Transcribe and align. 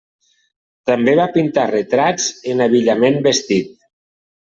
També 0.89 1.11
va 1.19 1.27
pintar 1.35 1.65
retrats 1.71 2.29
en 2.55 2.65
abillament 2.67 3.21
vestit. 3.29 3.69